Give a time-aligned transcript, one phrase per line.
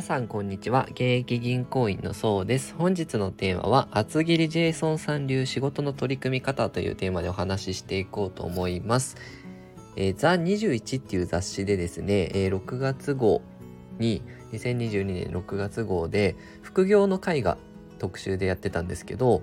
[0.00, 0.86] 皆さんこんにちは。
[0.92, 2.74] 現役銀行員のそうです。
[2.74, 9.18] 本日のテーマは厚切りジェイソンさん流仕事の取り組み方というテーマでお話ししていこうと思います。
[9.96, 13.42] えー、ザ21っていう雑誌でですね、えー、6月号
[13.98, 17.58] に2022年6月号で副業の会が
[17.98, 19.42] 特集でやってたんですけど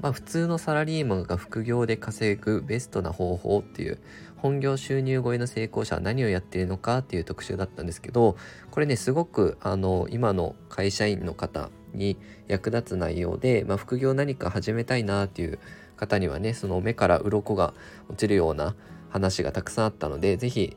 [0.00, 3.98] まあ、普通のサラリーマンが副業で稼ぐベストな方法っていう
[4.36, 8.36] 本業収入超えの成功者は何をやっているのかっていう特集だったんですけど
[8.70, 15.58] これねすごくあの今の会社員の方に役立つ内容で、まあ、副業何か始めたいなっていう
[15.96, 17.72] 方にはねその目から鱗が
[18.08, 18.74] 落ちるような
[19.08, 20.76] 話がたくさんあったので是非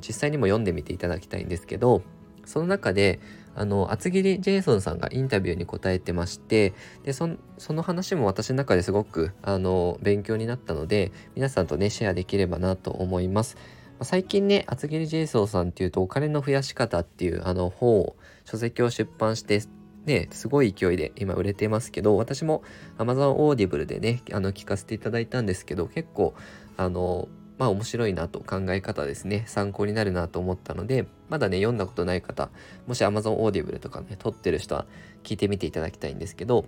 [0.00, 2.02] 実際にも読んでみていただきたいんですけど
[2.44, 3.20] その中で
[3.56, 6.74] あの厚切りジェイソンさんがインタビューに答えてまして
[7.04, 13.56] でその話も私の中ですごくあの勉強になったので皆さんとねシェアできればなと思います。
[14.02, 19.62] 最近ね厚切りジェイソンさんっていうとお金の増やし方っていうあの本を書籍を出版して
[20.06, 22.62] ね、すごい勢いで今売れてますけど、私も
[22.96, 26.34] Amazon Audible でね、あの聞かせていただいたんですけど、結構、
[26.76, 29.44] あの、まあ面白いなと考え方ですね。
[29.46, 32.50] 参考になるなと思ったのでまだね読んだことない方
[32.86, 34.86] もし Amazon Audible とかね撮ってる人は
[35.22, 36.66] 聞いてみていただきたいんですけど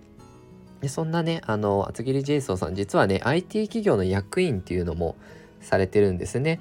[0.81, 5.17] でそんなねあの厚切りジェイソンさん実はね IT 企業の役員っていうのも
[5.61, 6.61] されてるんですね。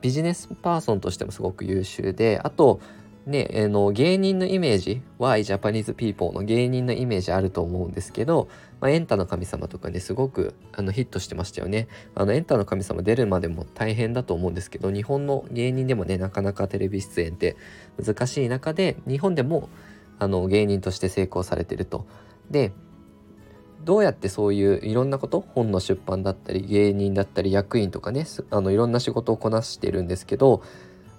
[0.00, 2.80] ビジネスパーソンとしてもすごく優秀であと
[3.26, 8.48] ね、あの芸人のイメージ Why Japanese People の芸人のイメージあると思うんですけど、
[8.80, 11.88] まあ、エンタの神様とかねすごくあのヒットしてましたよね。
[12.14, 17.56] あのエンタの神様出るまでも大変だと思うんですけど日本の芸人でもねなかなかテレビ出演って
[18.00, 19.68] 難しい中で日本でも
[20.20, 22.06] あの芸人として成功されてると。
[22.48, 22.72] で
[23.84, 30.62] どうやってそういういろんなこと本の出版だったり芸人だったり役員とかねあのいろんな仕事をこなしてるんですけど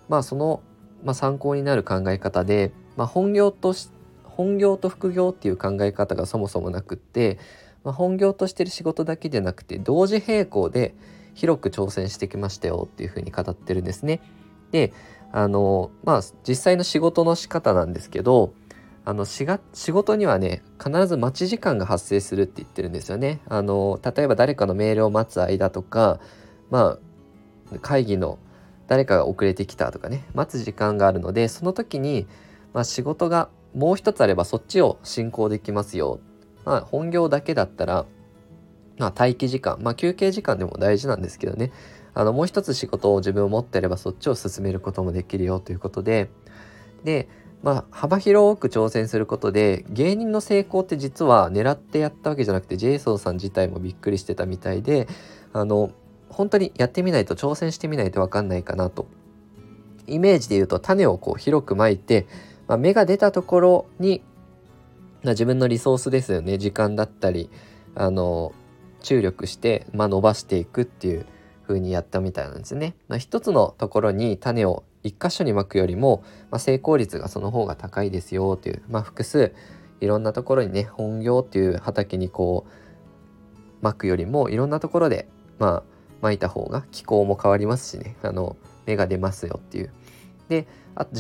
[0.08, 0.62] まあその
[1.04, 3.90] まあ、参考になる考え方で、まあ、本業とし
[4.24, 7.40] 本業と副業っていう考え方がそもそもなくって、
[7.84, 10.94] まあ、本業としてる仕事だけじゃなくて同時並行で
[11.34, 14.22] 広く挑戦してきましたよっていうふうに語ってるんですね。
[14.72, 14.94] で
[15.32, 18.54] あのまあ実際の仕事の仕方なんですけど
[19.06, 19.46] あの仕
[19.92, 23.40] 事にはね必ず待ち時間が発生するって言ってるんですよね。
[23.48, 26.20] あの例えば誰かのメールを待つ間とか
[26.70, 26.98] ま
[27.74, 28.38] あ会議の
[28.88, 32.28] 誰かが遅れてきたとかね待つ時間があるのでその時に、
[32.74, 36.20] まあ、仕事がもう一つあればそっちを進行できますよ。
[36.66, 38.06] まあ、本業だけだったら、
[38.98, 41.72] まあ、待機時間、まあ、休憩時間でも大事なんですけどね
[42.14, 46.30] あのもう一つ仕事を自分を持ってればそっちを進めることもできるよということで
[47.06, 47.30] で
[47.64, 55.08] まあ、幅広く挑戦することで芸人の成功って実は狙ってやったわけじゃなくてジェイソンさん自体もびっくりしてたみたいで
[55.54, 55.92] あの
[56.30, 59.08] 本当にやってみないと挑戦してみないと分かんないかなと
[60.08, 62.28] イメージで言うと種をこう広くまいて、
[62.68, 64.24] まあ、芽が出たところに、
[65.24, 67.50] まあ、自分のリソースですよね時間だったり
[67.96, 68.54] あの
[69.02, 71.26] 注力して、まあ、伸ばしていくっていう
[71.68, 72.96] 風にやったみたいなんですね。
[73.08, 79.54] まあ、一つのところに種を一箇所にまくよりも、まあ、成功率がその方が高いですよという、まあ、複数
[80.00, 82.72] いろんなところにね本業っていう畑にこう
[83.82, 85.28] まくよりもいろんなところで
[85.60, 89.92] まあ巻いた方が気候も変わりますしねあの芽が出ますよっていう。
[90.50, 91.12] であと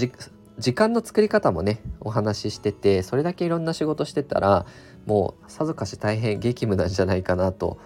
[0.58, 4.66] 時間の作り方もねお話ししててそれだけいろんな仕事してたら
[5.06, 7.78] もうさぞかし大変激務なんじゃないかなと、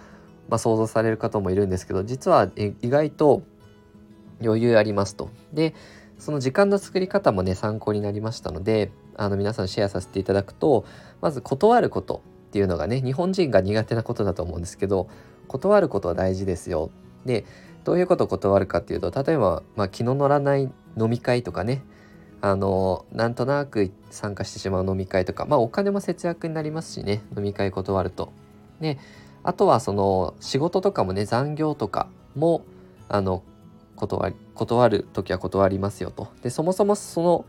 [0.48, 3.42] まあ、想像される方もいるんですけど実は意外と
[4.42, 5.30] 余裕ありますと。
[5.52, 5.74] で
[6.18, 10.84] その時間の作り方もね参考になりましたのであの皆さんシェアさせていただくと
[11.20, 15.08] まず断ることっていうのがね日本人が苦手なことだと思うんですけど
[15.48, 16.90] 断ることは大事ですよ
[17.26, 17.44] で
[17.84, 21.82] どういうことを断るかっていうと例えば、まあ、気の乗らない飲み会とかね
[22.40, 28.32] あのなんとなく参加してしまう飲み会とかまあお金も節約になりますしね飲み会断ると。
[28.80, 28.98] で
[29.44, 32.64] あとはその仕事とかもね残業とかも
[33.08, 33.42] あの
[33.96, 36.28] 断り断る時は断りますよと。
[36.42, 37.44] でそもそもその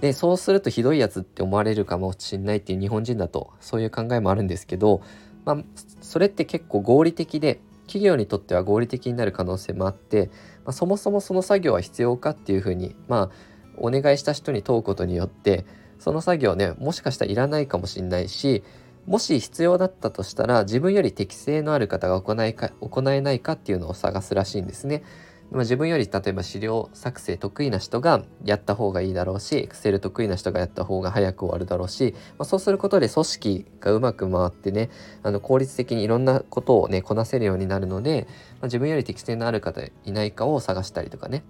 [0.00, 5.02] でそうするとひどいやつって思われるかもしんないっていう日本人だとそういう考えもあるんですけど、
[5.44, 5.64] まあ、
[6.00, 10.30] それって結構合理的で企業にとっては合理的になる可能性もあって、
[10.64, 13.30] まあ、そもそもその作業は必要かっていうふうにまあ
[13.76, 15.66] お願いした人に問うことによって
[15.98, 18.62] その作業ねもしかしたらいらないかもしれないし
[19.06, 25.02] もし必要だったとしたら自分より適性のある方が行いか行えないかっていうのを探すらしいんですね。
[25.50, 34.90] ま、自分より例えば資料作成得意な人がやった方がいいだろうし Excel 得意な人がやった方が早く終わるだろうし、まあ、そうすることで組織がうまく回ってね
[35.22, 41.42] あの効率的にいろんなことをねこなせるようになるので、まあ、自分より適性のある方いないかを探したりとかね。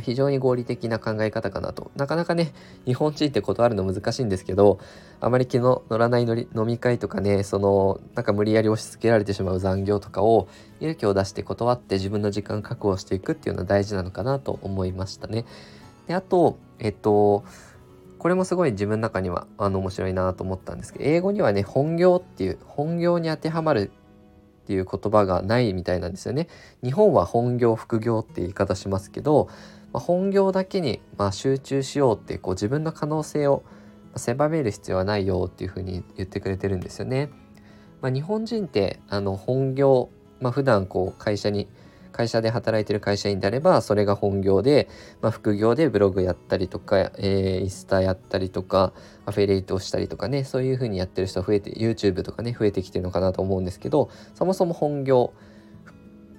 [0.00, 1.90] 非常に合理的な考え方かなと。
[1.96, 2.52] なかなかね、
[2.84, 4.78] 日本人って断るの難しいんですけど、
[5.20, 10.48] あまり気の乗らない飲み会とかね、その、なんか無理やり押し付けられてしまう残業とかを
[10.80, 15.44] 勇気を出して断って自分の時間確保していくっていうのは大事なのかなと思いましたね。
[16.06, 17.44] で、あと、えっと、
[18.18, 23.90] これもすごい自分の中にはあの面白いなと思ったんですけど、英語にはね、本業っていう、本業に当てはまる
[24.62, 26.46] っていう言葉がないみたいなんですよね。
[26.84, 29.48] 日本は本業副業って言い方しますけど、
[29.92, 33.62] まあ、本業だけにまあ集中しようってこう自分の可能性を
[34.16, 37.30] 狭める必要はないよっていうふうに言ってくれてるんですよね。
[38.00, 40.10] まあ、日本人ってあの本業、
[40.40, 41.68] まあ、普段こう会社に
[42.10, 44.88] 会社で働いてる会社員であればそれが本業で、
[45.22, 48.92] まあ、副業でブログやったりとか、えー、インスタやったりとか
[49.24, 55.32] アフィリエイトをしたりとかねそういう風にやってる人増えて YouTube とかね増えてきてるのかなと思うんですけどそもそも本業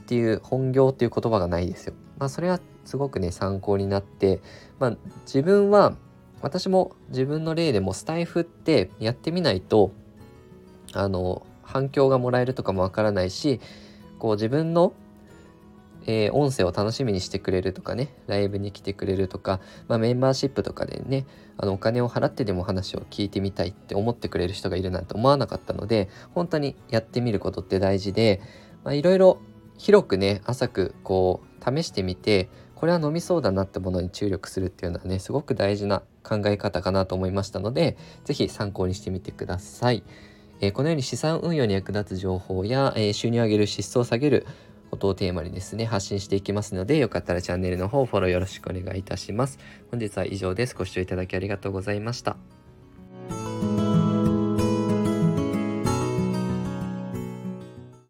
[0.01, 1.93] っていう本業っていう言葉がないですよ。
[2.19, 4.41] まあそれはすごくね参考になって、
[4.79, 5.95] まあ、自分は
[6.41, 9.91] 私も自分の例でもスタイフってやってみないと
[10.93, 13.61] あの反響がもらえるとかもわからないし
[14.19, 14.93] こう自分の
[16.05, 21.25] えー、音声を楽しみにしてくれるとかね、ライブに来てくれるとか、まあ、メンバーシップとかでね、
[21.57, 28.41] あのお金を払ってでも話を聞いてみたいって思ってくれる人がいるなんて思わなかったので、本当にやってみることって大事で、
[28.91, 29.39] いろいろ
[29.77, 40.03] 広くね、浅くこう試してみて、これは飲みそうだなってものに注力するっていうのはね、すごく大事な考え方かなと思いましたので、是非参考にしてみてください。
[40.61, 44.45] えー、このように資産運用に役立つ情報や、えー、収入を上げる、支出を下げる、
[44.93, 49.57] ことをテーマにですね、発信していきますので、よかったらチャンネルの方フォローよろしくお願いいたします。
[49.89, 50.75] 本日は以上です。
[50.75, 52.37] ご視聴いただきありがとうございました。